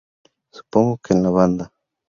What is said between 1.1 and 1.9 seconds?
en la banda.